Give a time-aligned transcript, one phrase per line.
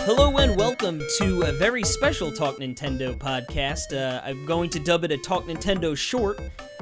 [0.00, 3.92] Hello and welcome to a very special Talk Nintendo podcast.
[3.92, 6.38] Uh, I'm going to dub it a Talk Nintendo short.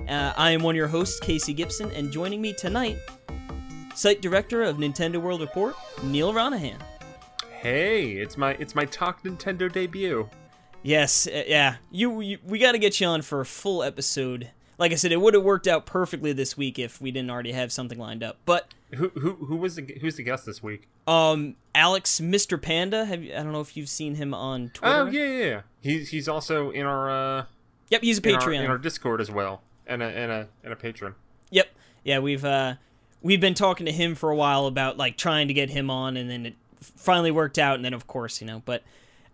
[0.07, 2.98] Uh, I am one of your hosts, Casey Gibson, and joining me tonight,
[3.94, 6.77] site director of Nintendo World Report, Neil Ronaghan.
[7.50, 10.29] Hey, it's my it's my Talk Nintendo debut.
[10.82, 11.77] Yes, uh, yeah.
[11.90, 14.50] You, you we got to get you on for a full episode.
[14.79, 17.53] Like I said, it would have worked out perfectly this week if we didn't already
[17.53, 18.36] have something lined up.
[18.44, 20.89] But Who who who was the who's the guest this week?
[21.07, 22.61] um, Alex, Mr.
[22.61, 24.94] Panda, have you, I don't know if you've seen him on Twitter.
[24.94, 25.61] Oh yeah yeah yeah.
[25.80, 27.44] He's he's also in our uh
[27.90, 28.64] Yep, he's a in our, Patreon.
[28.64, 31.14] in our Discord as well, and a and a and a patron.
[31.50, 31.68] Yep.
[32.05, 32.74] Yeah, we've uh
[33.22, 36.16] we've been talking to him for a while about like trying to get him on
[36.16, 38.83] and then it finally worked out and then of course, you know, but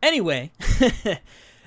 [0.03, 0.51] anyway,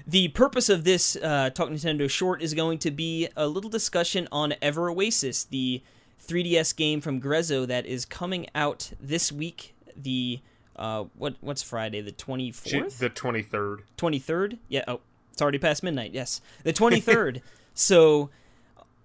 [0.07, 4.27] the purpose of this uh Talk Nintendo short is going to be a little discussion
[4.31, 5.81] on Ever Oasis, the
[6.25, 10.39] 3DS game from Grezzo that is coming out this week, the
[10.75, 12.97] uh what what's Friday, the 24th?
[12.97, 13.83] The twenty third.
[13.97, 14.57] 23rd?
[14.67, 16.11] Yeah, oh, it's already past midnight.
[16.13, 16.39] Yes.
[16.63, 17.41] The 23rd.
[17.73, 18.29] so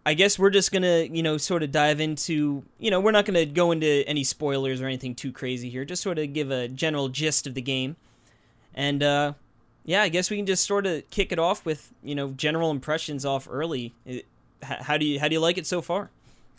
[0.06, 3.10] I guess we're just going to, you know, sort of dive into, you know, we're
[3.10, 5.84] not going to go into any spoilers or anything too crazy here.
[5.84, 7.96] Just sort of give a general gist of the game.
[8.74, 9.32] And uh
[9.84, 12.70] yeah, I guess we can just sort of kick it off with, you know, general
[12.70, 13.94] impressions off early.
[14.04, 14.26] It,
[14.62, 16.10] how do you how do you like it so far?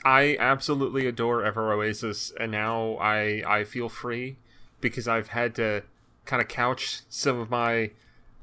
[0.03, 4.37] I absolutely adore Ever Oasis, and now I I feel free
[4.79, 5.83] because I've had to
[6.25, 7.91] kind of couch some of my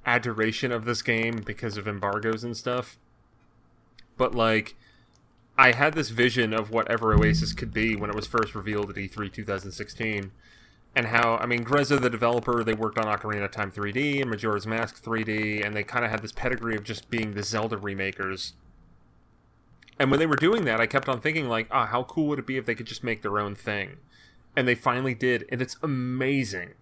[0.06, 2.96] adoration of this game because of embargoes and stuff.
[4.16, 4.76] But like,
[5.56, 8.90] I had this vision of what Ever Oasis could be when it was first revealed
[8.90, 10.30] at E E3 2016,
[10.94, 14.31] and how I mean Grezzo, the developer, they worked on Ocarina of Time 3D and
[14.31, 17.77] Majora's Mask 3D, and they kind of had this pedigree of just being the Zelda
[17.77, 18.55] remakers.
[19.98, 22.39] And when they were doing that, I kept on thinking like, ah, how cool would
[22.39, 23.97] it be if they could just make their own thing?
[24.56, 26.74] And they finally did, and it's amazing.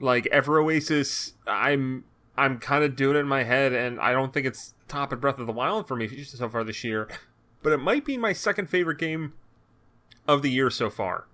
[0.00, 2.04] Like Ever Oasis, I'm
[2.36, 5.20] I'm kind of doing it in my head, and I don't think it's top of
[5.20, 7.08] Breath of the Wild for me so far this year,
[7.62, 9.34] but it might be my second favorite game
[10.26, 11.26] of the year so far.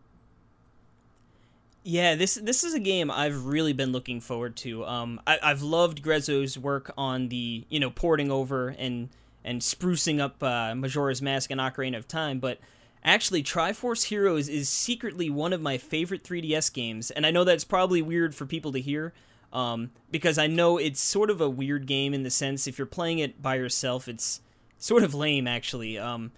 [1.84, 4.84] Yeah, this this is a game I've really been looking forward to.
[4.84, 9.08] Um, I, I've loved Grezzo's work on the you know porting over and
[9.44, 12.58] and sprucing up uh, Majora's Mask and Ocarina of Time, but
[13.02, 17.64] actually Triforce Heroes is secretly one of my favorite 3DS games, and I know that's
[17.64, 19.12] probably weird for people to hear.
[19.50, 22.86] Um, because I know it's sort of a weird game in the sense if you're
[22.86, 24.42] playing it by yourself, it's
[24.76, 25.96] sort of lame actually.
[25.96, 26.32] Um,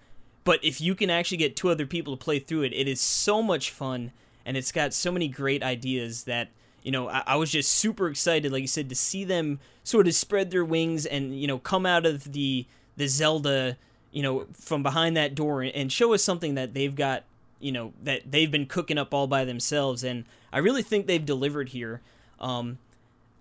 [0.45, 3.01] but if you can actually get two other people to play through it, it is
[3.01, 4.13] so much fun
[4.45, 6.49] and it's got so many great ideas that
[6.83, 10.07] you know I, I was just super excited like you said to see them sort
[10.07, 12.65] of spread their wings and you know come out of the
[12.97, 13.77] the zelda
[14.11, 17.23] you know from behind that door and show us something that they've got
[17.59, 21.25] you know that they've been cooking up all by themselves and i really think they've
[21.25, 22.01] delivered here
[22.39, 22.77] um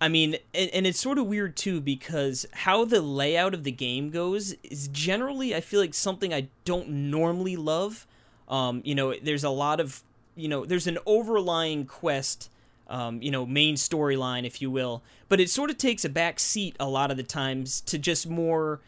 [0.01, 3.71] I mean, and, and it's sort of weird too because how the layout of the
[3.71, 8.07] game goes is generally, I feel like something I don't normally love.
[8.49, 10.03] Um, you know, there's a lot of,
[10.41, 12.51] you know, there's an overlying quest,
[12.89, 16.41] um, you know, main storyline, if you will, but it sort of takes a back
[16.41, 18.81] seat a lot of the times to just more,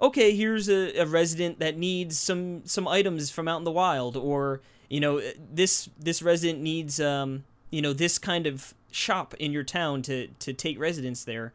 [0.00, 4.16] okay, here's a, a resident that needs some some items from out in the wild,
[4.16, 5.20] or you know,
[5.52, 10.28] this this resident needs, um, you know, this kind of shop in your town to
[10.38, 11.52] to take residence there.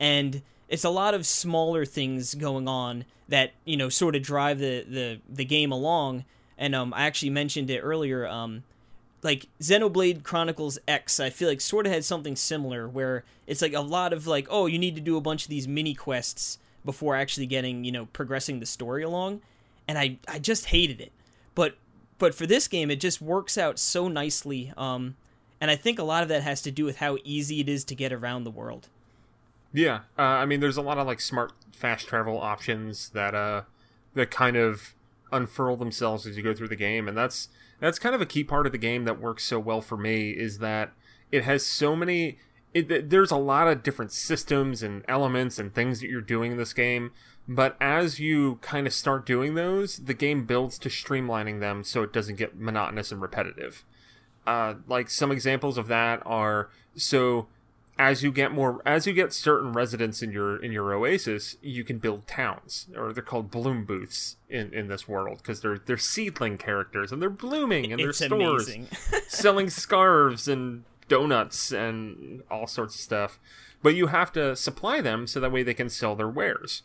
[0.00, 4.58] And it's a lot of smaller things going on that you know sort of drive
[4.58, 6.24] the the the game along.
[6.58, 8.64] And um I actually mentioned it earlier um
[9.24, 13.72] like Xenoblade Chronicles X I feel like sort of had something similar where it's like
[13.72, 16.58] a lot of like oh you need to do a bunch of these mini quests
[16.84, 19.40] before actually getting you know progressing the story along
[19.88, 21.10] and I I just hated it
[21.56, 21.76] but
[22.18, 25.16] but for this game it just works out so nicely um
[25.64, 27.84] and I think a lot of that has to do with how easy it is
[27.84, 28.88] to get around the world.
[29.72, 33.62] Yeah, uh, I mean, there's a lot of like smart fast travel options that uh
[34.12, 34.94] that kind of
[35.32, 37.48] unfurl themselves as you go through the game, and that's
[37.80, 40.30] that's kind of a key part of the game that works so well for me
[40.30, 40.92] is that
[41.30, 42.38] it has so many.
[42.72, 46.58] It, there's a lot of different systems and elements and things that you're doing in
[46.58, 47.12] this game,
[47.46, 52.02] but as you kind of start doing those, the game builds to streamlining them so
[52.02, 53.84] it doesn't get monotonous and repetitive.
[54.46, 57.46] Uh, like some examples of that are so
[57.96, 61.84] as you get more as you get certain residents in your in your oasis you
[61.84, 65.96] can build towns or they're called bloom booths in in this world because they're they're
[65.96, 68.68] seedling characters and they're blooming in their It's stores
[69.28, 73.38] selling scarves and donuts and all sorts of stuff.
[73.82, 76.82] But you have to supply them so that way they can sell their wares.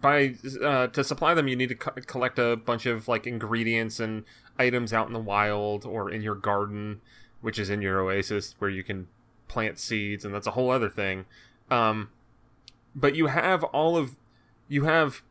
[0.00, 3.98] By uh, to supply them, you need to co- collect a bunch of like ingredients
[3.98, 4.24] and
[4.58, 7.00] items out in the wild or in your garden,
[7.40, 9.08] which is in your oasis where you can
[9.52, 11.26] plant seeds, and that's a whole other thing.
[11.70, 12.08] Um,
[12.94, 14.16] but you have all of
[14.68, 15.22] you have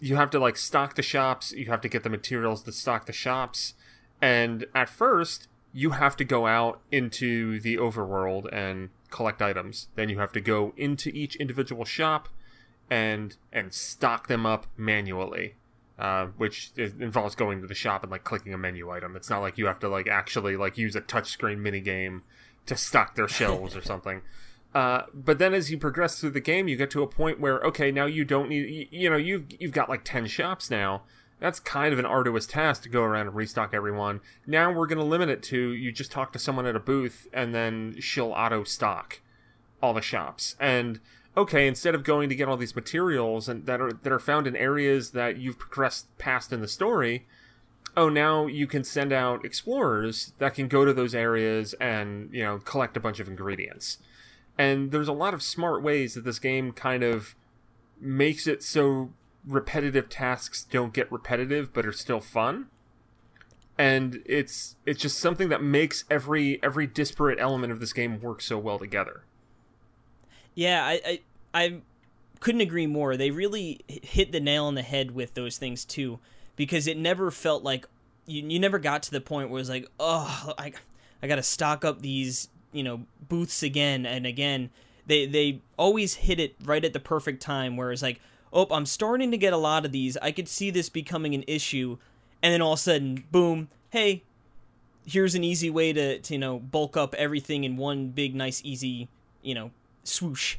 [0.00, 3.06] you have to like stock the shops you have to get the materials to stock
[3.06, 3.74] the shops
[4.20, 10.08] and at first you have to go out into the overworld and collect items then
[10.08, 12.28] you have to go into each individual shop
[12.90, 15.54] and and stock them up manually
[15.98, 19.28] uh, which is, involves going to the shop and like clicking a menu item it's
[19.28, 22.22] not like you have to like actually like use a touchscreen mini game
[22.68, 24.22] to stock their shelves or something
[24.74, 27.60] uh, but then as you progress through the game, you get to a point where
[27.62, 31.02] okay, now you don't need you, you know you've you've got like ten shops now.
[31.40, 34.20] That's kind of an arduous task to go around and restock everyone.
[34.46, 37.28] Now we're going to limit it to you just talk to someone at a booth
[37.32, 39.20] and then she'll auto stock
[39.80, 40.56] all the shops.
[40.58, 40.98] And
[41.36, 44.46] okay, instead of going to get all these materials and that are that are found
[44.46, 47.26] in areas that you've progressed past in the story,
[47.98, 52.44] oh now you can send out explorers that can go to those areas and you
[52.44, 53.98] know collect a bunch of ingredients.
[54.56, 57.34] And there's a lot of smart ways that this game kind of
[58.00, 59.10] makes it so
[59.44, 62.68] repetitive tasks don't get repetitive but are still fun.
[63.76, 68.40] And it's it's just something that makes every every disparate element of this game work
[68.40, 69.24] so well together.
[70.54, 71.20] Yeah i i,
[71.52, 71.80] I
[72.38, 73.16] couldn't agree more.
[73.16, 76.20] They really hit the nail on the head with those things too
[76.58, 77.86] because it never felt like
[78.26, 80.70] you, you never got to the point where it was like oh i
[81.22, 84.70] i gotta stock up these you know booths again and again.
[85.06, 88.20] They they always hit it right at the perfect time where it's like
[88.52, 90.16] oh i'm starting to get a lot of these.
[90.18, 91.98] I could see this becoming an issue.
[92.42, 94.22] And then all of a sudden boom hey
[95.06, 98.60] here's an easy way to, to you know bulk up everything in one big nice
[98.64, 99.08] easy
[99.42, 99.70] you know
[100.04, 100.56] swoosh.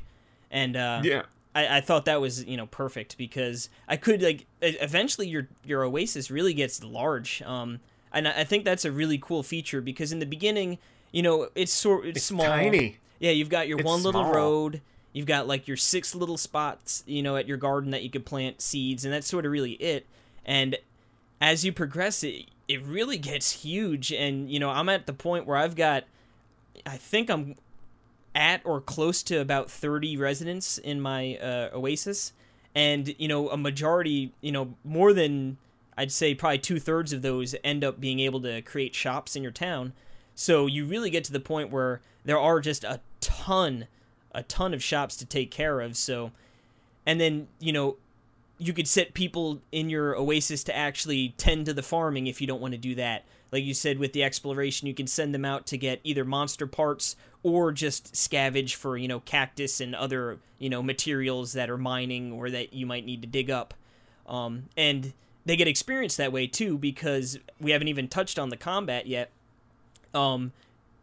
[0.52, 1.24] And uh yeah
[1.56, 5.84] I, I thought that was you know perfect because I could like eventually your your
[5.84, 7.80] oasis really gets large um
[8.12, 10.80] and I think that's a really cool feature because in the beginning
[11.12, 12.46] you know, it's sort it's, it's small.
[12.46, 12.98] Tiny.
[13.20, 14.34] Yeah, you've got your it's one little small.
[14.34, 14.82] road.
[15.12, 18.26] You've got like your six little spots, you know, at your garden that you could
[18.26, 20.06] plant seeds, and that's sort of really it.
[20.46, 20.78] And
[21.42, 24.12] as you progress, it it really gets huge.
[24.12, 26.04] And you know, I'm at the point where I've got,
[26.86, 27.56] I think I'm
[28.40, 32.32] at or close to about 30 residents in my uh, oasis,
[32.74, 35.58] and you know, a majority, you know, more than
[35.98, 39.44] I'd say probably two thirds of those end up being able to create shops in
[39.44, 39.92] your town.
[40.34, 43.88] So you really get to the point where there are just a ton,
[44.32, 45.98] a ton of shops to take care of.
[45.98, 46.32] So,
[47.06, 47.98] and then, you know,
[48.58, 52.48] you could set people in your oasis to actually tend to the farming if you
[52.48, 53.26] don't want to do that.
[53.52, 56.68] Like you said with the exploration, you can send them out to get either monster
[56.68, 61.78] parts or just scavenge for, you know, cactus and other, you know, materials that are
[61.78, 63.74] mining or that you might need to dig up.
[64.28, 65.14] Um, and
[65.46, 69.32] they get experience that way too because we haven't even touched on the combat yet
[70.14, 70.52] um,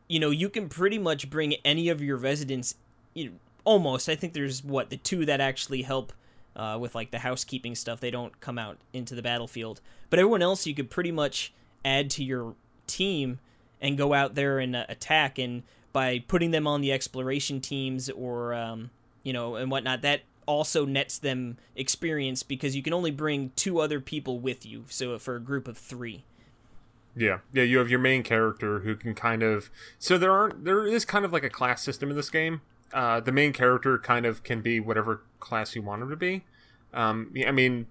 [0.08, 2.74] you know, you can pretty much bring any of your residents,
[3.14, 3.32] you know,
[3.64, 4.08] almost.
[4.08, 6.12] I think there's what the two that actually help
[6.54, 8.00] uh, with like the housekeeping stuff.
[8.00, 9.80] They don't come out into the battlefield,
[10.10, 11.52] but everyone else you could pretty much
[11.84, 12.54] add to your
[12.86, 13.40] team
[13.80, 15.38] and go out there and uh, attack.
[15.38, 15.64] And
[15.96, 18.90] by putting them on the exploration teams or um,
[19.22, 23.80] you know and whatnot, that also nets them experience because you can only bring two
[23.80, 24.84] other people with you.
[24.90, 26.24] So for a group of three.
[27.16, 27.62] Yeah, yeah.
[27.62, 29.70] You have your main character who can kind of.
[29.98, 30.66] So there aren't.
[30.66, 32.60] There is kind of like a class system in this game.
[32.92, 36.44] Uh, the main character kind of can be whatever class you want him to be.
[36.92, 37.86] Um, I mean,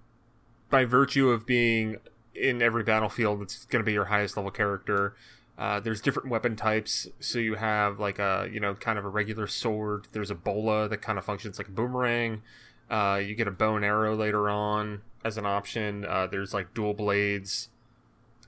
[0.70, 1.96] by virtue of being
[2.36, 5.16] in every battlefield, it's going to be your highest level character.
[5.58, 9.08] Uh, there's different weapon types, so you have like a you know kind of a
[9.08, 10.06] regular sword.
[10.12, 12.42] There's a bola that kind of functions like a boomerang.
[12.90, 16.04] Uh, you get a bow and arrow later on as an option.
[16.04, 17.68] Uh, there's like dual blades.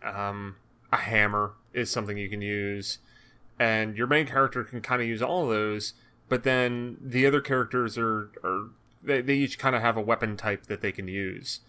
[0.02, 0.56] Um,
[0.92, 2.98] a hammer is something you can use,
[3.58, 5.94] and your main character can kind of use all of those.
[6.28, 8.68] But then the other characters are are
[9.02, 11.60] they, they each kind of have a weapon type that they can use,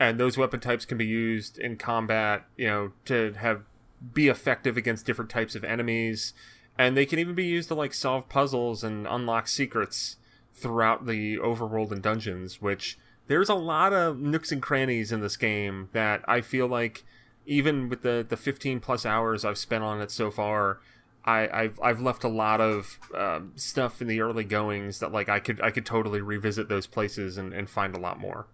[0.00, 2.44] and those weapon types can be used in combat.
[2.56, 3.62] You know, to have
[4.12, 6.32] be effective against different types of enemies,
[6.78, 10.16] and they can even be used to like solve puzzles and unlock secrets
[10.54, 12.60] throughout the overworld and dungeons.
[12.60, 17.04] Which there's a lot of nooks and crannies in this game that I feel like
[17.46, 20.80] even with the the 15 plus hours I've spent on it so far,
[21.24, 25.28] I, I've I've left a lot of um, stuff in the early goings that like
[25.28, 28.46] I could I could totally revisit those places and, and find a lot more.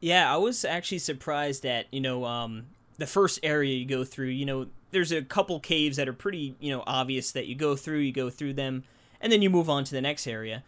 [0.00, 2.66] Yeah, I was actually surprised at you know um,
[2.98, 4.28] the first area you go through.
[4.28, 7.76] You know, there's a couple caves that are pretty you know obvious that you go
[7.76, 7.98] through.
[7.98, 8.84] You go through them,
[9.20, 10.62] and then you move on to the next area.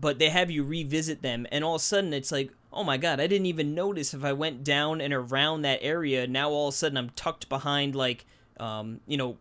[0.00, 2.96] but they have you revisit them, and all of a sudden it's like, oh my
[2.96, 6.26] god, I didn't even notice if I went down and around that area.
[6.26, 8.24] Now all of a sudden I'm tucked behind like,
[8.60, 9.36] um, you know,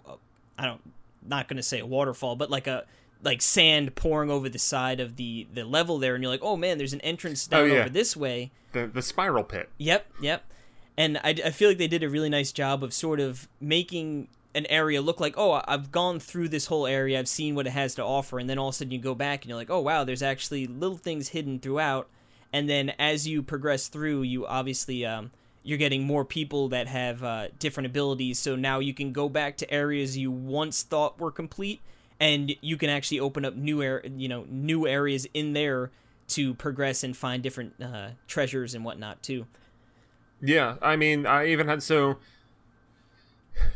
[0.58, 0.82] I don't,
[1.27, 2.86] not gonna say a waterfall, but like a
[3.24, 6.56] like sand pouring over the side of the the level there, and you're like, oh
[6.58, 7.79] man, there's an entrance down Oh, yeah.
[7.82, 8.50] over this way.
[8.74, 9.70] The the spiral pit.
[9.77, 10.44] Yep, yep.
[10.98, 14.30] And I, I feel like they did a really nice job of sort of making
[14.56, 17.72] an area look like, oh, I've gone through this whole area, I've seen what it
[17.72, 19.70] has to offer, and then all of a sudden you go back and you're like,
[19.70, 22.08] oh wow, there's actually little things hidden throughout.
[22.51, 25.30] And then as you progress through, you obviously um,
[25.62, 28.39] you're getting more people that have uh, different abilities.
[28.39, 31.82] So now you can go back to areas you once thought were complete,
[32.20, 35.92] and you can actually open up new air, you know, new areas in there
[36.30, 39.46] to progress and find different uh, treasures and whatnot too.
[40.41, 42.17] Yeah, I mean, I even had so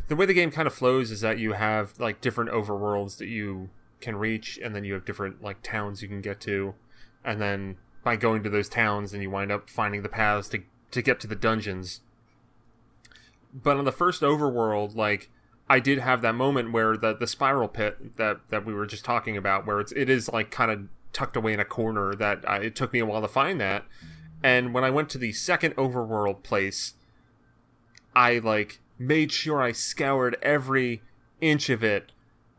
[0.07, 3.27] the way the game kind of flows is that you have like different overworlds that
[3.27, 6.75] you can reach, and then you have different like towns you can get to,
[7.23, 10.63] and then by going to those towns, and you wind up finding the paths to
[10.91, 12.01] to get to the dungeons.
[13.53, 15.29] But on the first overworld, like
[15.69, 19.05] I did have that moment where the the spiral pit that that we were just
[19.05, 20.81] talking about, where it's it is like kind of
[21.13, 22.13] tucked away in a corner.
[22.13, 23.85] That I, it took me a while to find that,
[24.43, 26.93] and when I went to the second overworld place,
[28.15, 31.01] I like made sure I scoured every
[31.39, 32.11] inch of it,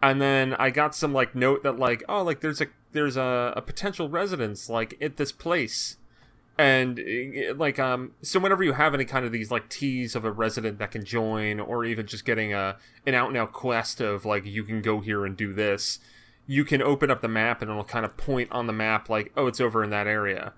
[0.02, 3.52] and then I got some like note that like oh like there's a there's a,
[3.56, 5.96] a potential residence like at this place,
[6.56, 10.24] and eh, like um so whenever you have any kind of these like teas of
[10.24, 14.00] a resident that can join, or even just getting a an out and out quest
[14.00, 15.98] of like you can go here and do this,
[16.46, 19.32] you can open up the map and it'll kind of point on the map like
[19.36, 20.52] oh it's over in that area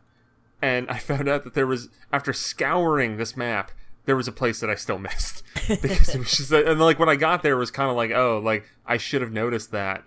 [0.62, 3.70] and I found out that there was after scouring this map,
[4.06, 7.08] there was a place that I still missed because it was just and like when
[7.08, 10.04] I got there it was kind of like oh like I should have noticed that.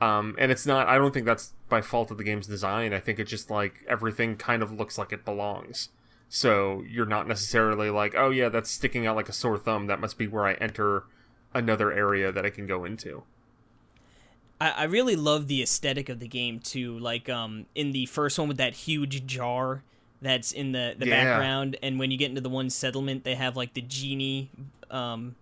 [0.00, 0.88] Um, and it's not.
[0.88, 2.92] I don't think that's by fault of the game's design.
[2.92, 5.88] I think it just like everything kind of looks like it belongs.
[6.28, 9.86] So you're not necessarily like, oh yeah, that's sticking out like a sore thumb.
[9.86, 11.04] That must be where I enter
[11.54, 13.22] another area that I can go into.
[14.60, 16.98] I, I really love the aesthetic of the game too.
[16.98, 19.82] Like um in the first one with that huge jar
[20.22, 21.26] that's in the, the Yeah.
[21.36, 24.50] background, and when you get into the one settlement, they have like the genie
[24.90, 25.34] um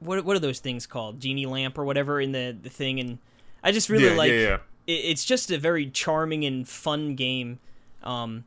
[0.00, 1.20] what what are those things called?
[1.20, 3.18] Genie lamp or whatever in the, the thing and
[3.62, 7.60] I just really yeah, like yeah, it, it's just a very charming and fun game.
[8.02, 8.44] Um,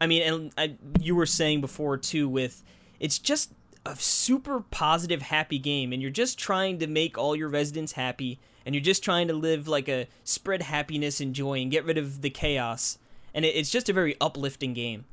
[0.00, 2.62] I mean, and I, you were saying before too, with
[2.98, 3.52] it's just
[3.84, 8.38] a super positive, happy game, and you're just trying to make all your residents happy,
[8.64, 11.98] and you're just trying to live like a spread happiness and joy and get rid
[11.98, 12.98] of the chaos,
[13.34, 15.04] and it, it's just a very uplifting game.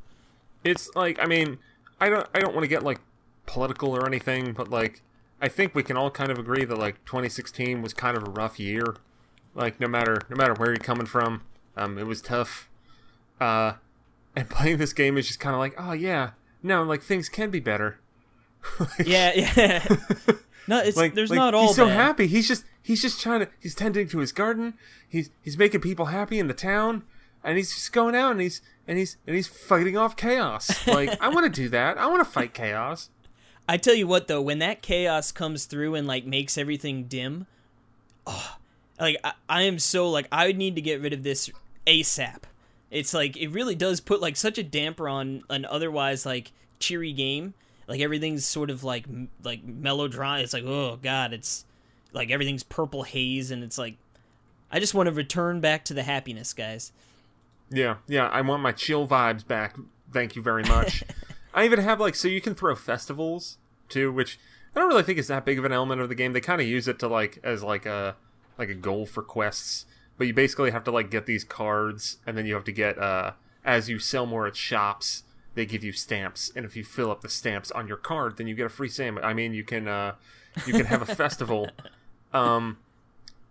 [0.64, 1.60] it's like I mean,
[2.00, 3.00] I don't I don't want to get like
[3.46, 5.02] political or anything, but like
[5.42, 8.30] I think we can all kind of agree that like 2016 was kind of a
[8.30, 8.96] rough year.
[9.56, 11.44] Like no matter no matter where you're coming from,
[11.76, 12.70] um, it was tough.
[13.40, 13.74] Uh,
[14.36, 16.32] and playing this game is just kind of like, oh yeah,
[16.64, 18.00] no, like things can be better.
[19.04, 19.84] Yeah, yeah.
[20.68, 21.96] no, it's Like there's like, not all he's so bad.
[21.96, 22.28] happy.
[22.28, 24.76] He's just he's just trying to he's tending to his garden.
[25.08, 27.04] He's he's making people happy in the town,
[27.44, 30.88] and he's just going out and he's and he's and he's fighting off chaos.
[30.88, 31.98] Like I want to do that.
[31.98, 33.10] I want to fight chaos.
[33.68, 37.48] I tell you what though, when that chaos comes through and like makes everything dim,
[38.28, 38.58] oh,
[39.00, 41.50] like I, I am so like I would need to get rid of this
[41.88, 42.44] ASAP.
[42.90, 47.14] It's like it really does put like such a damper on an otherwise like cheery
[47.14, 47.54] game.
[47.92, 50.42] Like everything's sort of like m- like melodrama.
[50.42, 51.66] It's like oh god, it's
[52.14, 53.98] like everything's purple haze and it's like
[54.72, 56.94] I just want to return back to the happiness, guys.
[57.70, 58.30] Yeah, yeah.
[58.30, 59.76] I want my chill vibes back.
[60.14, 61.04] Thank you very much.
[61.54, 63.58] I even have like so you can throw festivals
[63.90, 64.40] too, which
[64.74, 66.32] I don't really think is that big of an element of the game.
[66.32, 68.16] They kind of use it to like as like a
[68.58, 69.86] like a goal for quests,
[70.18, 72.98] but you basically have to like get these cards, and then you have to get
[72.98, 73.34] uh
[73.66, 75.24] as you sell more at shops,
[75.56, 78.48] they give you stamps, and if you fill up the stamps on your card, then
[78.48, 79.24] you get a free sandwich.
[79.24, 80.16] I mean, you can uh
[80.66, 81.70] you can have a festival.
[82.34, 82.78] Um,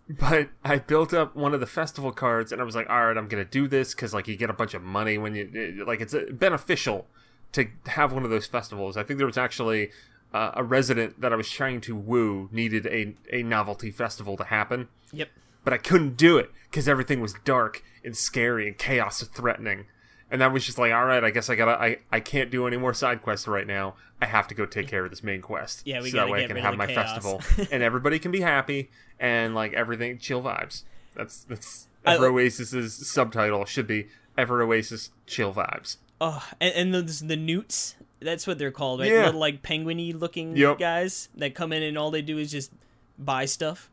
[0.09, 3.15] but I built up one of the festival cards, and I was like, "All right,
[3.15, 5.87] I'm gonna do this because like you get a bunch of money when you it-
[5.87, 7.07] like it's uh, beneficial
[7.53, 9.91] to have one of those festivals." I think there was actually
[10.33, 14.45] uh, a resident that I was trying to woo needed a a novelty festival to
[14.45, 15.29] happen, Yep.
[15.63, 19.85] but I couldn't do it because everything was dark and scary and chaos threatening.
[20.31, 22.65] And that was just like, all right, I guess I gotta, I, I can't do
[22.65, 23.95] any more side quests right now.
[24.21, 25.81] I have to go take care of this main quest.
[25.85, 27.11] Yeah, we so that way I can have my chaos.
[27.13, 30.83] festival, and everybody can be happy, and like everything, chill vibes.
[31.15, 34.07] That's that's I- Ever Oasis's subtitle should be
[34.37, 35.97] Ever Oasis chill vibes.
[36.21, 37.95] Oh, and, and the, the Noots.
[38.21, 39.11] That's what they're called, right?
[39.11, 39.25] Yeah.
[39.25, 40.77] Little like penguiny looking Yep.
[40.79, 42.71] guys that come in and all they do is just
[43.19, 43.89] buy stuff.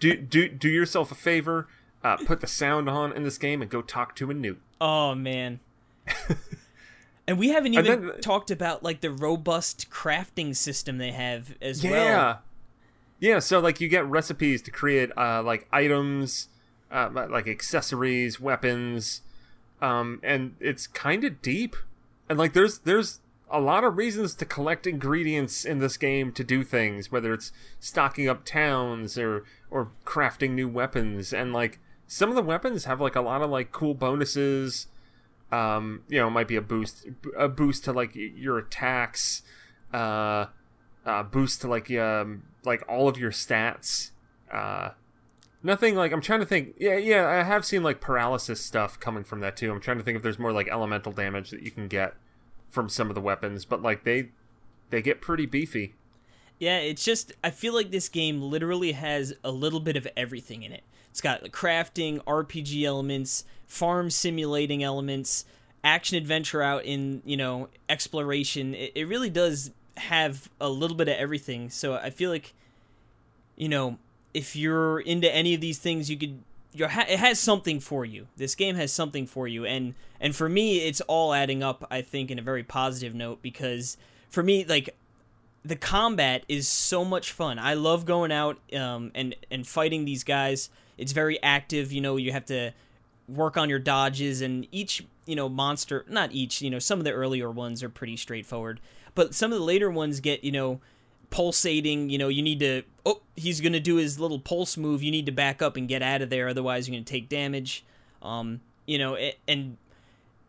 [0.00, 1.68] do do do yourself a favor
[2.02, 4.60] uh, put the sound on in this game and go talk to a Noot.
[4.80, 5.60] Oh man.
[7.26, 11.84] and we haven't even then- talked about like the robust crafting system they have as
[11.84, 11.90] Yeah.
[11.90, 12.04] well.
[12.04, 12.36] Yeah.
[13.22, 16.48] Yeah, so like you get recipes to create uh like items,
[16.90, 19.20] uh like accessories, weapons,
[19.82, 21.76] um and it's kind of deep.
[22.28, 23.20] And like there's there's
[23.50, 27.52] a lot of reasons to collect ingredients in this game to do things, whether it's
[27.78, 31.78] stocking up towns or or crafting new weapons and like
[32.12, 34.88] some of the weapons have like a lot of like cool bonuses.
[35.52, 39.42] Um, you know, it might be a boost a boost to like your attacks.
[39.92, 40.46] Uh
[41.30, 44.10] boost to like um like all of your stats.
[44.52, 44.90] Uh,
[45.62, 46.74] nothing like I'm trying to think.
[46.78, 49.70] Yeah, yeah, I have seen like paralysis stuff coming from that too.
[49.70, 52.14] I'm trying to think if there's more like elemental damage that you can get
[52.68, 54.30] from some of the weapons, but like they
[54.90, 55.94] they get pretty beefy.
[56.58, 60.64] Yeah, it's just I feel like this game literally has a little bit of everything
[60.64, 60.82] in it.
[61.10, 65.44] It's got crafting, RPG elements, farm simulating elements,
[65.82, 68.74] action adventure out in, you know, exploration.
[68.74, 71.70] It, it really does have a little bit of everything.
[71.70, 72.54] So I feel like
[73.60, 73.98] you know,
[74.32, 78.06] if you're into any of these things, you could you're ha- it has something for
[78.06, 78.26] you.
[78.38, 81.86] This game has something for you, and and for me, it's all adding up.
[81.90, 83.98] I think in a very positive note because
[84.30, 84.96] for me, like
[85.62, 87.58] the combat is so much fun.
[87.58, 90.70] I love going out um, and and fighting these guys.
[91.00, 91.92] It's very active.
[91.92, 92.72] You know, you have to
[93.28, 96.62] work on your dodges, and each you know monster, not each.
[96.62, 98.80] You know, some of the earlier ones are pretty straightforward,
[99.14, 100.80] but some of the later ones get you know
[101.30, 102.10] pulsating.
[102.10, 102.82] You know, you need to.
[103.06, 105.02] Oh, he's gonna do his little pulse move.
[105.02, 107.84] You need to back up and get out of there, otherwise you're gonna take damage.
[108.22, 109.16] Um, you know,
[109.48, 109.76] and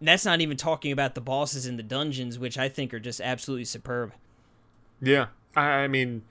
[0.02, 3.22] that's not even talking about the bosses in the dungeons, which I think are just
[3.22, 4.14] absolutely superb.
[5.02, 6.24] Yeah, I mean,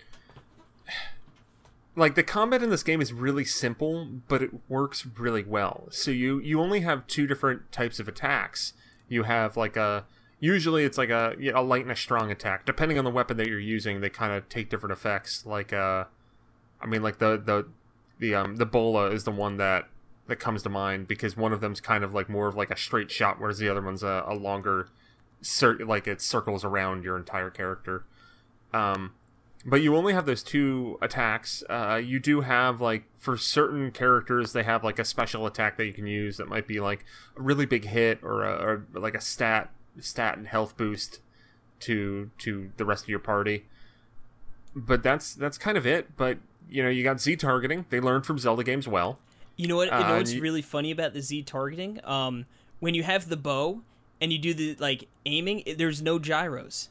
[1.96, 5.88] like the combat in this game is really simple, but it works really well.
[5.90, 8.74] So you you only have two different types of attacks.
[9.08, 10.04] You have like a
[10.38, 12.64] usually it's like a a light and a strong attack.
[12.64, 15.44] Depending on the weapon that you're using, they kind of take different effects.
[15.44, 16.04] Like uh,
[16.80, 17.66] I mean, like the the
[18.18, 19.88] the um the bola is the one that
[20.30, 22.76] that comes to mind because one of them's kind of like more of like a
[22.76, 24.88] straight shot, whereas the other one's a, a longer,
[25.42, 28.04] cir- like it circles around your entire character.
[28.72, 29.14] Um,
[29.66, 31.62] but you only have those two attacks.
[31.68, 35.86] Uh, you do have like for certain characters, they have like a special attack that
[35.86, 37.04] you can use that might be like
[37.36, 41.20] a really big hit or, a, or like a stat stat and health boost
[41.80, 43.64] to to the rest of your party.
[44.74, 46.16] But that's that's kind of it.
[46.16, 47.86] But you know, you got Z targeting.
[47.90, 49.18] They learned from Zelda games well.
[49.56, 49.88] You know what?
[49.88, 52.00] You Uh, know what's you- really funny about the Z targeting?
[52.04, 52.46] Um,
[52.78, 53.82] when you have the bow
[54.20, 56.88] and you do the like aiming, there's no gyros.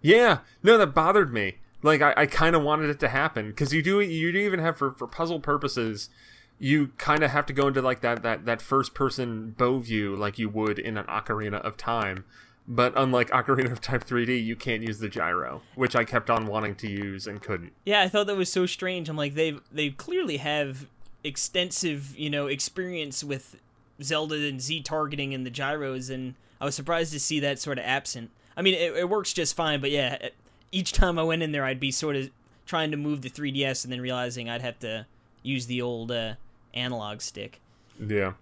[0.00, 1.54] Yeah, no, that bothered me.
[1.82, 4.60] Like I, I kind of wanted it to happen because you do you do even
[4.60, 6.10] have for for puzzle purposes,
[6.58, 10.14] you kind of have to go into like that that that first person bow view
[10.14, 12.24] like you would in an Ocarina of Time.
[12.68, 16.46] But unlike Ocarina of Time 3D, you can't use the gyro, which I kept on
[16.46, 17.72] wanting to use and couldn't.
[17.84, 19.08] Yeah, I thought that was so strange.
[19.08, 20.86] I'm like, they they clearly have
[21.24, 23.56] extensive, you know, experience with
[24.02, 27.78] Zelda and Z targeting and the gyros, and I was surprised to see that sort
[27.78, 28.30] of absent.
[28.56, 30.28] I mean, it, it works just fine, but yeah,
[30.72, 32.30] each time I went in there, I'd be sort of
[32.66, 35.06] trying to move the 3DS and then realizing I'd have to
[35.42, 36.34] use the old uh,
[36.74, 37.60] analog stick.
[38.04, 38.32] Yeah.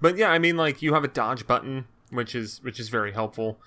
[0.00, 3.12] But yeah, I mean like you have a dodge button, which is which is very
[3.12, 3.58] helpful.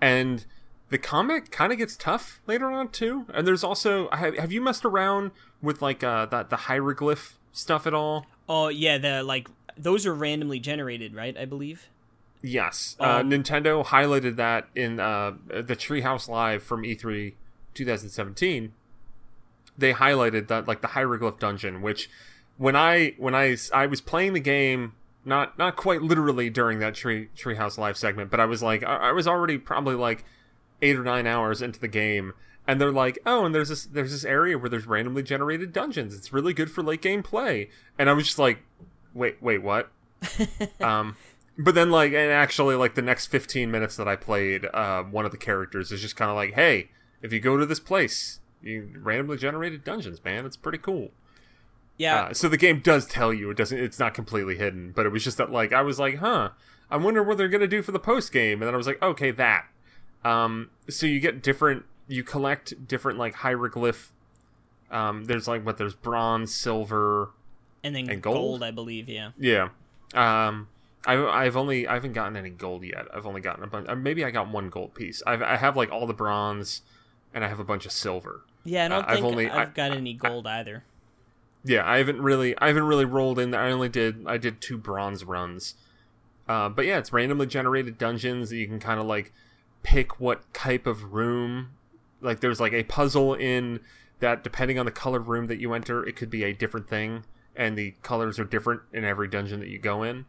[0.00, 0.44] And
[0.90, 3.26] the combat kind of gets tough later on too.
[3.34, 5.30] And there's also have, have you messed around
[5.62, 8.26] with like uh that the hieroglyph stuff at all?
[8.48, 11.36] Oh yeah, the like those are randomly generated, right?
[11.36, 11.88] I believe.
[12.42, 12.96] Yes.
[13.00, 17.34] uh, Um, Nintendo highlighted that in uh the Treehouse Live from E E3
[17.78, 18.72] 2017.
[19.76, 22.10] They highlighted that like the hieroglyph dungeon, which
[22.56, 24.92] when I when I I was playing the game
[25.24, 29.08] not not quite literally during that tree treehouse live segment, but I was like I,
[29.08, 30.24] I was already probably like
[30.82, 32.32] eight or nine hours into the game,
[32.66, 36.14] and they're like, oh, and there's this there's this area where there's randomly generated dungeons.
[36.14, 38.60] It's really good for late game play, and I was just like,
[39.14, 39.90] wait wait what?
[40.80, 41.16] um,
[41.58, 45.24] but then like and actually like the next 15 minutes that I played, uh, one
[45.24, 46.90] of the characters is just kind of like, hey,
[47.22, 50.44] if you go to this place, you randomly generated dungeons, man.
[50.46, 51.10] It's pretty cool.
[51.96, 53.78] Yeah, Uh, so the game does tell you it doesn't.
[53.78, 56.50] It's not completely hidden, but it was just that like I was like, huh,
[56.90, 59.02] I wonder what they're gonna do for the post game, and then I was like,
[59.02, 59.66] okay, that.
[60.24, 61.84] Um, so you get different.
[62.06, 64.12] You collect different like hieroglyph.
[64.90, 67.30] Um, there's like what there's bronze, silver,
[67.84, 68.36] and then and gold?
[68.36, 68.62] gold?
[68.62, 69.08] I believe.
[69.08, 69.30] Yeah.
[69.36, 69.68] yeah.
[70.14, 70.68] Um,
[71.04, 73.06] I, I've only I haven't gotten any gold yet.
[73.14, 73.88] I've only gotten a bunch.
[73.88, 75.22] uh, Maybe I got one gold piece.
[75.26, 76.82] I've, I have like all the bronze,
[77.34, 78.42] and I have a bunch of silver.
[78.64, 80.84] Yeah, I don't Uh, I've only- I've I- got any gold either.
[81.64, 83.50] yeah, I haven't really I haven't really rolled in.
[83.50, 83.60] There.
[83.60, 85.74] I only did I did two bronze runs.
[86.48, 89.32] Uh, but yeah, it's randomly generated dungeons that you can kind of like
[89.82, 91.70] pick what type of room.
[92.20, 93.80] Like there's like a puzzle in
[94.20, 97.24] that depending on the color room that you enter, it could be a different thing,
[97.54, 100.24] and the colors are different in every dungeon that you go in.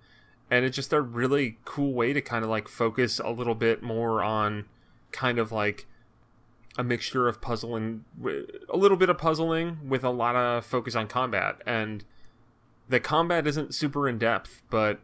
[0.52, 3.82] And it's just a really cool way to kind of like focus a little bit
[3.82, 4.66] more on
[5.12, 5.88] kind of like
[6.80, 8.06] a mixture of puzzle and
[8.70, 11.58] a little bit of puzzling with a lot of focus on combat.
[11.66, 12.06] And
[12.88, 15.02] the combat isn't super in depth, but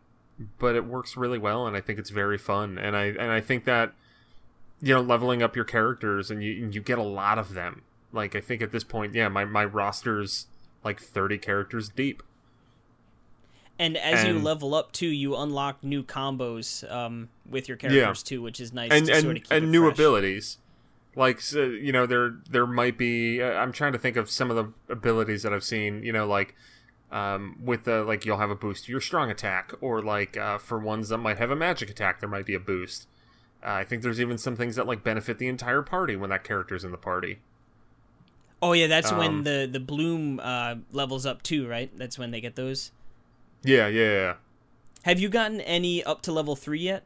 [0.57, 2.77] but it works really well, and I think it's very fun.
[2.77, 3.91] And I and I think that
[4.81, 7.81] you know leveling up your characters and you you get a lot of them.
[8.13, 10.47] Like I think at this point, yeah, my my roster's
[10.81, 12.23] like thirty characters deep.
[13.77, 18.23] And as and, you level up too, you unlock new combos um, with your characters
[18.25, 18.29] yeah.
[18.29, 18.91] too, which is nice.
[18.91, 19.95] And and, sort of and new fresh.
[19.95, 20.57] abilities.
[21.15, 23.41] Like so, you know, there there might be.
[23.41, 26.04] Uh, I'm trying to think of some of the abilities that I've seen.
[26.04, 26.56] You know, like
[27.12, 30.58] um, with the like you'll have a boost to your strong attack, or like uh,
[30.58, 33.08] for ones that might have a magic attack, there might be a boost.
[33.63, 36.43] Uh, I think there's even some things that like benefit the entire party when that
[36.43, 37.39] character's in the party.
[38.62, 41.89] Oh yeah, that's um, when the the bloom uh, levels up too, right?
[41.97, 42.91] That's when they get those.
[43.63, 44.34] Yeah, yeah, yeah.
[45.04, 47.06] Have you gotten any up to level three yet?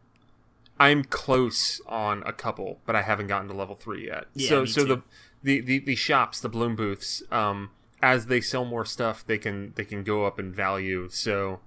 [0.80, 4.26] I'm close on a couple, but I haven't gotten to level three yet.
[4.34, 4.88] Yeah, so me so too.
[4.88, 5.02] the,
[5.44, 9.74] the the the shops, the bloom booths, um, as they sell more stuff, they can
[9.76, 11.10] they can go up in value.
[11.10, 11.60] So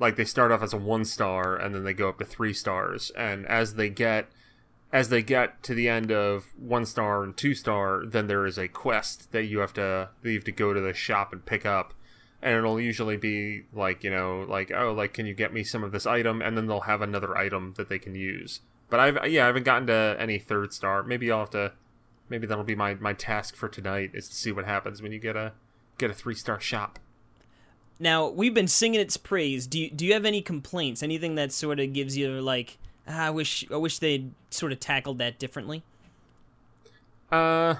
[0.00, 2.54] like they start off as a one star and then they go up to three
[2.54, 4.28] stars, and as they get
[4.92, 8.56] as they get to the end of one star and two star, then there is
[8.56, 11.44] a quest that you have to that you have to go to the shop and
[11.44, 11.92] pick up.
[12.44, 15.82] And it'll usually be like, you know, like, oh, like, can you get me some
[15.82, 16.42] of this item?
[16.42, 18.60] And then they'll have another item that they can use.
[18.90, 21.02] But I've, yeah, I haven't gotten to any third star.
[21.02, 21.72] Maybe I'll have to,
[22.28, 25.18] maybe that'll be my, my task for tonight is to see what happens when you
[25.18, 25.54] get a,
[25.96, 26.98] get a three star shop.
[27.98, 29.66] Now we've been singing its praise.
[29.66, 31.02] Do you, do you have any complaints?
[31.02, 32.76] Anything that sort of gives you like,
[33.08, 35.82] ah, I wish I wish they'd sort of tackled that differently.
[37.32, 37.76] Uh,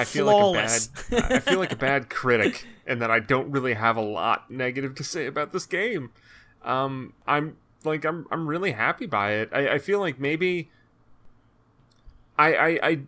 [0.00, 0.90] I feel Flawless.
[1.10, 1.32] like a bad.
[1.32, 4.94] I feel like a bad critic, and that I don't really have a lot negative
[4.96, 6.10] to say about this game.
[6.62, 9.50] Um, I'm like I'm I'm really happy by it.
[9.52, 10.70] I, I feel like maybe
[12.38, 13.00] I I, I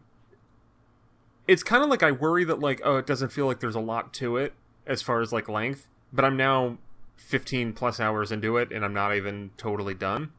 [1.49, 3.81] it's kind of like I worry that like oh it doesn't feel like there's a
[3.81, 4.55] lot to it
[4.87, 6.79] as far as like length, but I'm now
[7.17, 10.33] 15 plus hours into it and I'm not even totally done.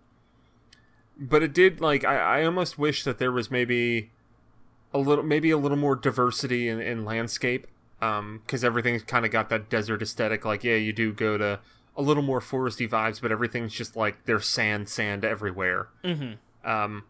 [1.17, 4.11] But it did like I, I almost wish that there was maybe
[4.93, 7.67] a little maybe a little more diversity in, in landscape
[8.01, 11.59] um because everything's kind of got that desert aesthetic like yeah you do go to
[11.95, 16.33] a little more foresty vibes but everything's just like there's sand sand everywhere mm-hmm.
[16.69, 17.03] um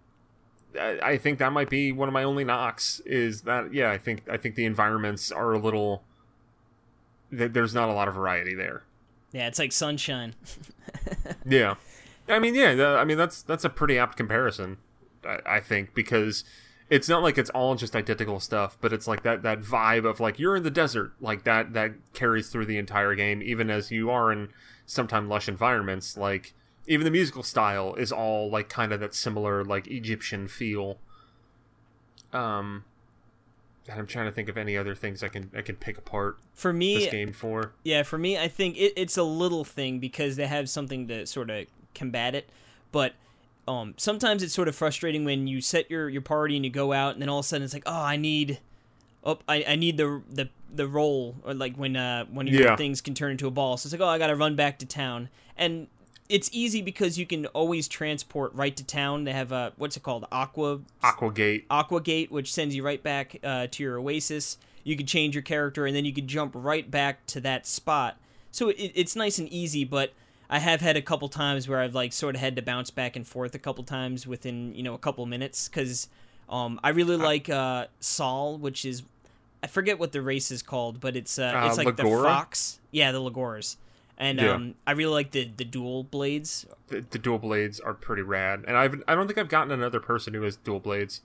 [0.79, 4.23] I think that might be one of my only knocks is that yeah I think
[4.29, 6.03] I think the environments are a little
[7.31, 8.83] there's not a lot of variety there.
[9.31, 10.35] Yeah, it's like sunshine.
[11.45, 11.75] yeah,
[12.27, 14.77] I mean yeah I mean that's that's a pretty apt comparison
[15.23, 16.43] I, I think because
[16.93, 20.19] it's not like it's all just identical stuff but it's like that that vibe of
[20.19, 23.89] like you're in the desert like that that carries through the entire game even as
[23.89, 24.49] you are in
[24.85, 26.53] sometimes lush environments like
[26.87, 30.97] even the musical style is all like kind of that similar like Egyptian feel.
[32.31, 32.83] Um,
[33.87, 36.37] and I'm trying to think of any other things I can I can pick apart
[36.53, 37.73] for me this game for.
[37.83, 41.25] Yeah, for me, I think it, it's a little thing because they have something to
[41.25, 42.49] sort of combat it,
[42.91, 43.13] but
[43.67, 46.93] um, sometimes it's sort of frustrating when you set your, your party and you go
[46.93, 48.59] out and then all of a sudden it's like, oh, I need,
[49.23, 52.75] oh, I, I need the the the roll or like when uh when your Yeah.
[52.75, 53.77] things can turn into a ball.
[53.77, 55.87] So it's like, oh, I gotta run back to town, and
[56.29, 59.23] it's easy because you can always transport right to town.
[59.25, 61.63] They have a what's it called, Aqua Aquagate.
[61.69, 64.57] Aqua Gate, which sends you right back uh, to your oasis.
[64.83, 68.17] You could change your character, and then you could jump right back to that spot.
[68.51, 69.83] So it, it's nice and easy.
[69.85, 70.11] But
[70.53, 73.15] I have had a couple times where I've like sort of had to bounce back
[73.15, 76.07] and forth a couple times within you know a couple minutes because
[76.47, 79.01] um, I really like uh, Sol, which is
[79.63, 82.79] I forget what the race is called, but it's uh, Uh, it's like the fox.
[82.91, 83.77] Yeah, the Lagoras.
[84.15, 84.53] And Yeah.
[84.53, 86.67] um, I really like the the dual blades.
[86.87, 89.99] The, the dual blades are pretty rad, and I've I don't think I've gotten another
[89.99, 91.21] person who has dual blades.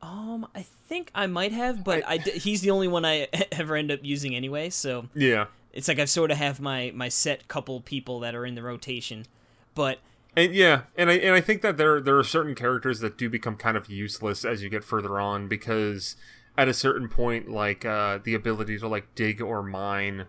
[0.00, 3.74] Um, I think I might have, but I, d- he's the only one I ever
[3.76, 4.70] end up using anyway.
[4.70, 8.46] So Yeah, it's like I sort of have my my set couple people that are
[8.46, 9.26] in the rotation,
[9.74, 9.98] but
[10.36, 13.28] and yeah, and I and I think that there there are certain characters that do
[13.28, 16.16] become kind of useless as you get further on because
[16.56, 20.26] at a certain point, like uh, the ability to like dig or mine,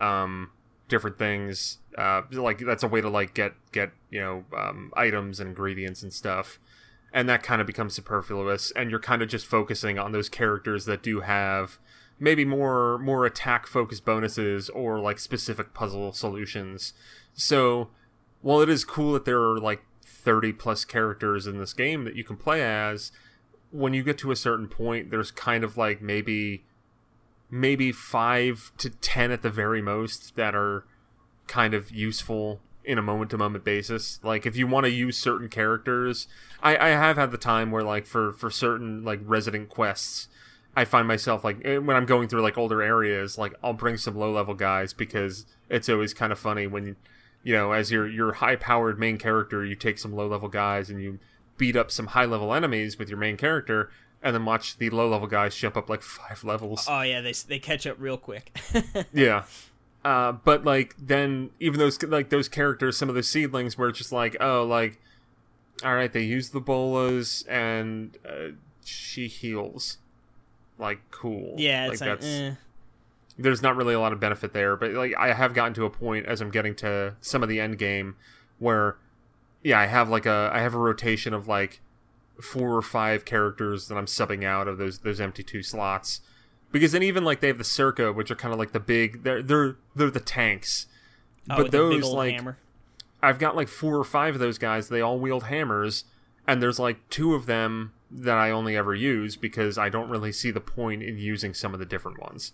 [0.00, 0.50] um,
[0.88, 5.40] different things, uh, like that's a way to like get get you know um, items
[5.40, 6.58] and ingredients and stuff.
[7.14, 10.84] and that kind of becomes superfluous and you're kind of just focusing on those characters
[10.84, 11.78] that do have
[12.18, 16.92] maybe more more attack focused bonuses or like specific puzzle solutions
[17.34, 17.88] so
[18.42, 22.14] while it is cool that there are like 30 plus characters in this game that
[22.14, 23.10] you can play as
[23.70, 26.64] when you get to a certain point there's kind of like maybe
[27.50, 30.84] maybe 5 to 10 at the very most that are
[31.46, 34.20] kind of useful in a moment to moment basis.
[34.22, 36.28] Like if you want to use certain characters,
[36.62, 40.28] I, I have had the time where like for for certain like resident quests,
[40.76, 43.96] I find myself like eh, when I'm going through like older areas, like I'll bring
[43.96, 46.96] some low level guys because it's always kind of funny when
[47.42, 50.90] you know as your your high powered main character, you take some low level guys
[50.90, 51.18] and you
[51.56, 53.90] beat up some high level enemies with your main character.
[54.22, 56.86] And then watch the low level guys jump up like five levels.
[56.88, 58.58] Oh yeah, they they catch up real quick.
[59.12, 59.44] yeah,
[60.04, 64.12] uh, but like then even those like those characters, some of the seedlings were just
[64.12, 65.00] like, oh, like,
[65.82, 68.48] all right, they use the bolas and uh,
[68.84, 69.98] she heals,
[70.78, 71.54] like cool.
[71.56, 72.52] Yeah, it's like, like eh.
[73.38, 75.90] there's not really a lot of benefit there, but like I have gotten to a
[75.90, 78.16] point as I'm getting to some of the end game
[78.58, 78.96] where,
[79.62, 81.80] yeah, I have like a I have a rotation of like
[82.40, 86.20] four or five characters that I'm subbing out of those those empty two slots
[86.74, 89.22] because then even like they have the Serkah, which are kind of like the big
[89.22, 90.86] they're they're they're the tanks,
[91.48, 92.58] oh, but those like hammer.
[93.22, 94.88] I've got like four or five of those guys.
[94.88, 96.04] They all wield hammers,
[96.48, 100.32] and there's like two of them that I only ever use because I don't really
[100.32, 102.52] see the point in using some of the different ones.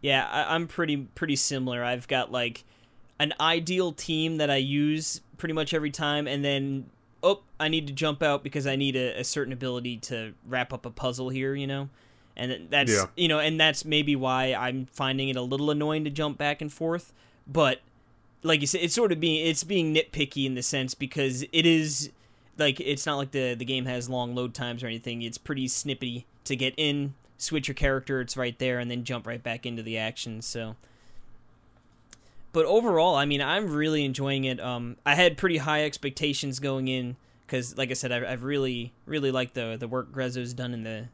[0.00, 1.84] Yeah, I, I'm pretty pretty similar.
[1.84, 2.64] I've got like
[3.18, 6.90] an ideal team that I use pretty much every time, and then
[7.22, 10.72] oh, I need to jump out because I need a, a certain ability to wrap
[10.72, 11.54] up a puzzle here.
[11.54, 11.88] You know
[12.36, 13.06] and that's yeah.
[13.16, 16.60] you know and that's maybe why i'm finding it a little annoying to jump back
[16.60, 17.12] and forth
[17.46, 17.80] but
[18.42, 21.66] like you said it's sort of being it's being nitpicky in the sense because it
[21.66, 22.10] is
[22.58, 25.66] like it's not like the the game has long load times or anything it's pretty
[25.68, 29.66] snippy to get in switch your character it's right there and then jump right back
[29.66, 30.76] into the action so
[32.52, 36.88] but overall i mean i'm really enjoying it um i had pretty high expectations going
[36.88, 40.74] in because like i said I've, I've really really liked the the work grezzo's done
[40.74, 41.08] in the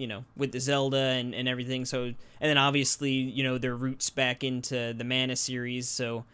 [0.00, 1.84] you know with the Zelda and, and everything.
[1.84, 5.88] So and then obviously you know their roots back into the Mana series.
[5.88, 6.24] So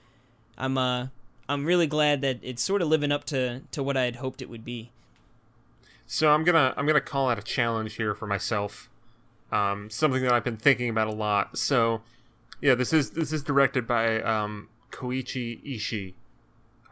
[0.56, 1.08] I'm uh
[1.48, 4.42] I'm really glad that it's sort of living up to to what I had hoped
[4.42, 4.90] it would be.
[6.06, 8.88] So I'm gonna I'm gonna call out a challenge here for myself.
[9.52, 11.56] Um, something that I've been thinking about a lot.
[11.58, 12.02] So
[12.60, 16.14] yeah, this is this is directed by um, Koichi Ishii.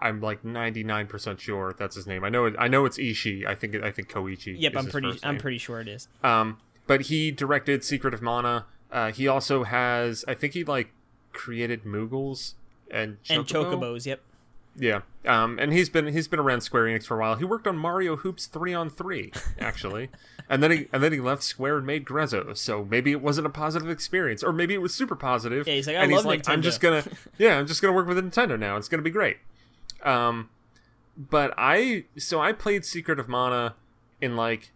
[0.01, 2.25] I'm like 99% sure that's his name.
[2.25, 3.47] I know it, I know it's Ishii.
[3.47, 4.57] I think I think Koichi.
[4.59, 6.09] Yep, I'm pretty I'm pretty sure it is.
[6.23, 8.67] Um, but he directed Secret of Mana.
[8.91, 10.93] Uh, he also has I think he like
[11.33, 12.55] created Moogles
[12.91, 13.37] and Chocobo?
[13.37, 14.07] and Chocobos.
[14.07, 14.21] Yep.
[14.77, 15.03] Yeah.
[15.27, 17.37] Um, and he's been he's been around Square Enix for a while.
[17.37, 20.11] He worked on Mario Hoops three on three actually,
[20.51, 22.57] and then he and then he left Square and made Grezzo.
[22.57, 25.67] So maybe it wasn't a positive experience, or maybe it was super positive.
[25.67, 26.53] Yeah, he's like, I and love he's like, Nintendo.
[26.53, 27.05] I'm just gonna
[27.39, 28.77] yeah, I'm just gonna work with Nintendo now.
[28.77, 29.39] It's gonna be great.
[30.03, 30.51] Um,
[31.17, 33.77] but I so I played Secret of Mana
[34.21, 34.73] in like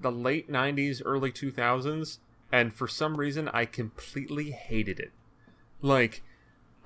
[0.00, 2.18] the late '90s, early 2000s,
[2.50, 5.10] and for some reason I completely hated it.
[5.82, 6.22] Like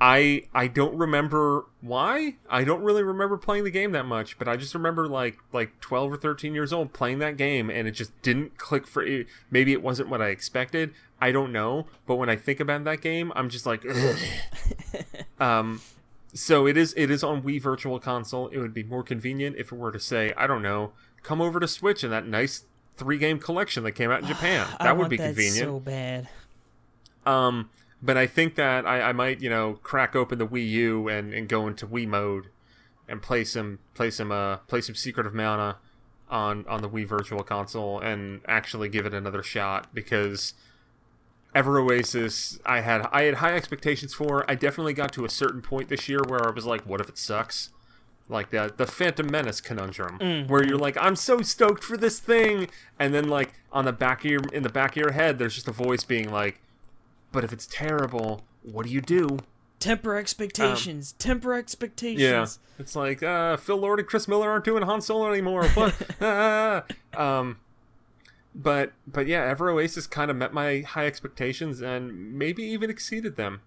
[0.01, 2.37] I I don't remember why.
[2.51, 5.81] I don't really remember playing the game that much, but I just remember like like
[5.81, 9.27] 12 or 13 years old playing that game and it just didn't click for it.
[9.51, 10.93] Maybe it wasn't what I expected.
[11.21, 13.85] I don't know, but when I think about that game, I'm just like
[15.41, 15.81] um
[16.35, 18.49] so it is it is on Wii Virtual Console.
[18.49, 21.61] It would be more convenient if it were to say, I don't know, come over
[21.61, 22.65] to Switch and that nice
[22.97, 24.67] three game collection that came out in Japan.
[24.81, 25.59] That would be that convenient.
[25.69, 26.29] So bad.
[27.25, 27.71] Um,
[28.05, 31.33] but I think that I, I might you know crack open the Wii U and,
[31.33, 32.49] and go into Wii mode
[33.09, 35.79] and play some play some uh play some Secret of Mana
[36.29, 40.55] on on the Wii Virtual Console and actually give it another shot because
[41.55, 44.49] Ever Oasis, I had I had high expectations for.
[44.51, 47.09] I definitely got to a certain point this year where I was like, "What if
[47.09, 47.71] it sucks?"
[48.29, 50.49] Like the the Phantom Menace conundrum, mm.
[50.49, 54.25] where you're like, "I'm so stoked for this thing," and then like on the back
[54.25, 56.61] of your in the back of your head, there's just a voice being like,
[57.35, 59.41] "But if it's terrible, what do you do?"
[59.81, 61.13] Temper expectations.
[61.13, 62.21] Um, temper expectations.
[62.23, 62.47] Yeah,
[62.79, 65.69] it's like uh, Phil Lord and Chris Miller aren't doing Han Solo anymore.
[65.69, 65.95] What?
[66.23, 67.59] ah, um,
[68.55, 73.37] but but yeah, Ever Oasis kind of met my high expectations and maybe even exceeded
[73.37, 73.61] them.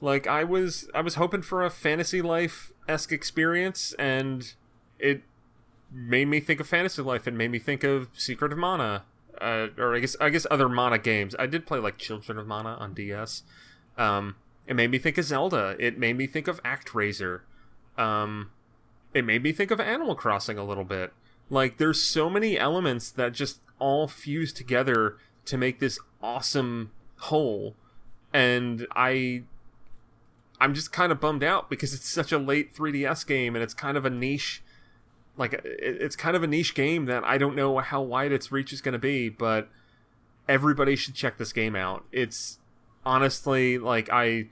[0.00, 4.52] Like I was I was hoping for a fantasy life esque experience, and
[4.98, 5.22] it
[5.90, 9.04] made me think of fantasy life and made me think of Secret of Mana,
[9.40, 11.34] uh, or I guess I guess other Mana games.
[11.38, 13.42] I did play like Children of Mana on DS.
[13.96, 15.76] Um, it made me think of Zelda.
[15.78, 17.40] It made me think of ActRaiser.
[17.98, 18.50] Um,
[19.12, 21.12] it made me think of Animal Crossing a little bit
[21.50, 27.74] Like there's so many elements that just all fuse together to make this awesome whole.
[28.32, 29.42] And I
[30.60, 33.74] I'm just kind of bummed out because it's such a late 3DS game and it's
[33.74, 34.62] kind of a niche
[35.36, 38.72] like it's kind of a niche game that I don't know how wide its reach
[38.72, 39.68] is going to be, but
[40.48, 42.04] everybody should check this game out.
[42.12, 42.58] It's
[43.04, 44.48] honestly like I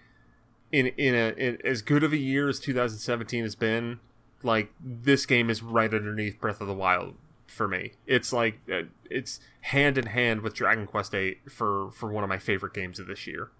[0.72, 4.00] in in a in, as good of a year as 2017 has been,
[4.42, 7.14] like this game is right underneath Breath of the Wild
[7.46, 7.92] for me.
[8.06, 12.28] It's like uh, it's hand in hand with Dragon Quest VIII for for one of
[12.28, 13.50] my favorite games of this year.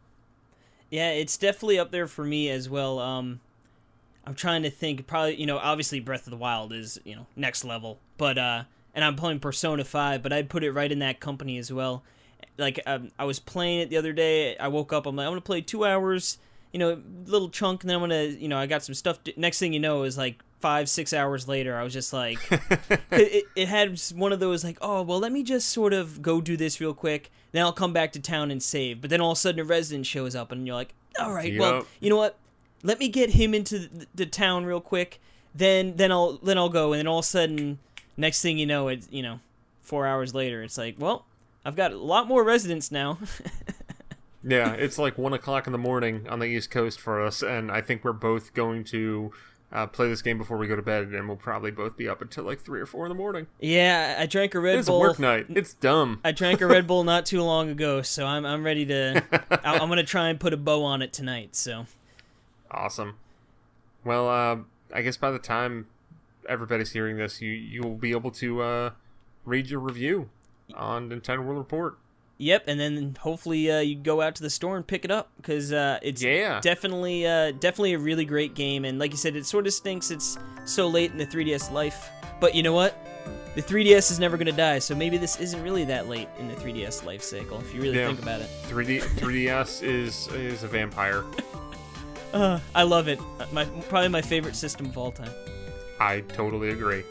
[0.91, 2.99] Yeah, it's definitely up there for me as well.
[2.99, 3.41] Um,
[4.29, 5.07] I'm trying to think.
[5.07, 8.65] Probably, you know, obviously Breath of the Wild is you know next level, but uh,
[8.95, 12.03] and I'm playing Persona Five, but I'd put it right in that company as well.
[12.59, 14.57] Like um, I was playing it the other day.
[14.59, 15.07] I woke up.
[15.07, 16.39] I'm like, I'm gonna play two hours.
[16.73, 19.25] You know, little chunk, and then I'm gonna, you know, I got some stuff.
[19.25, 22.39] To, next thing you know, is like five, six hours later, I was just like,
[23.11, 26.43] it, it had one of those like, oh well, let me just sort of go
[26.43, 27.31] do this real quick.
[27.53, 29.01] Then I'll come back to town and save.
[29.01, 31.53] But then all of a sudden, a resident shows up, and you're like, all right,
[31.53, 31.61] Yep.
[31.61, 32.37] well, you know what?
[32.83, 35.21] Let me get him into the, the town real quick.
[35.55, 37.79] Then then I'll then I'll go, and then all of a sudden,
[38.17, 39.41] next thing you know, it's you know,
[39.83, 41.25] four hours later, it's like, well,
[41.65, 43.19] I've got a lot more residents now.
[44.45, 47.73] Yeah, it's like one o'clock in the morning on the East Coast for us, and
[47.73, 49.33] I think we're both going to
[49.73, 52.23] uh, play this game before we go to bed, and we'll probably both be up
[52.23, 53.49] until like three or four in the morning.
[53.59, 55.01] yeah, I drank a Red It's a Bull.
[55.01, 55.47] work night.
[55.49, 56.21] It's dumb.
[56.25, 59.23] I drank a Red Bull not too long ago, so I'm I'm ready to.
[59.51, 61.57] I- I'm gonna try and put a bow on it tonight.
[61.57, 61.87] So
[62.71, 63.17] Awesome.
[64.05, 64.59] Well, uh,
[64.95, 65.87] I guess by the time
[66.49, 68.91] everybody's hearing this, you you will be able to uh,
[69.45, 70.29] read your review
[70.75, 71.99] on Nintendo World Report.
[72.41, 75.31] Yep, and then hopefully uh, you go out to the store and pick it up
[75.39, 76.61] because uh, it's Yeah.
[76.61, 78.85] definitely uh, definitely a really great game.
[78.85, 82.09] And like you said, it sort of stinks it's so late in the 3DS life.
[82.41, 82.97] But you know what?
[83.57, 86.55] The 3DS is never gonna die, so maybe this isn't really that late in the
[86.55, 88.07] 3DS life cycle if you really Yeah.
[88.07, 88.49] think about it.
[88.69, 91.25] 3D 3DS is is a vampire.
[92.33, 93.19] Uh, I love it.
[93.53, 95.31] My probably my favorite system of all time.
[96.01, 97.05] I totally agree.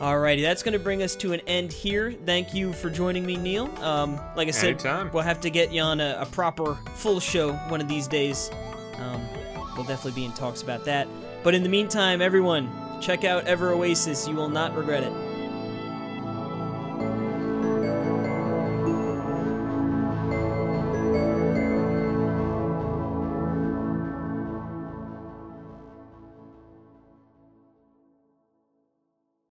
[0.00, 2.12] Alrighty, that's going to bring us to an end here.
[2.26, 3.70] Thank you for joining me, Neil.
[3.82, 5.10] Um, like I said, Anytime.
[5.10, 8.50] we'll have to get you on a, a proper full show one of these days.
[8.98, 9.26] Um,
[9.74, 11.08] we'll definitely be in talks about that.
[11.42, 14.28] But in the meantime, everyone, check out Ever Oasis.
[14.28, 15.12] You will not regret it.